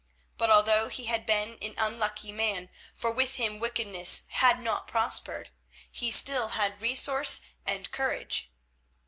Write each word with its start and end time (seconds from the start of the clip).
But 0.35 0.49
although 0.49 0.87
he 0.89 1.05
had 1.05 1.27
been 1.27 1.59
an 1.61 1.75
unlucky 1.77 2.31
man, 2.31 2.71
for 2.91 3.11
with 3.11 3.35
him 3.35 3.59
wickedness 3.59 4.23
had 4.29 4.59
not 4.59 4.87
prospered, 4.87 5.51
he 5.91 6.09
still 6.09 6.47
had 6.57 6.81
resource 6.81 7.41
and 7.67 7.91
courage. 7.91 8.49